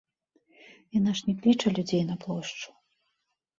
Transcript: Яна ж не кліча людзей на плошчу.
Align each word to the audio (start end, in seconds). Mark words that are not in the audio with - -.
Яна 0.99 1.11
ж 1.19 1.27
не 1.27 1.35
кліча 1.43 1.75
людзей 1.77 2.03
на 2.09 2.19
плошчу. 2.25 2.69